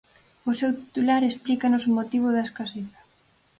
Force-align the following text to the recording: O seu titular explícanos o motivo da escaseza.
O 0.49 0.51
seu 0.59 0.71
titular 0.81 1.21
explícanos 1.23 1.83
o 1.89 1.95
motivo 1.97 2.27
da 2.31 2.45
escaseza. 2.47 2.99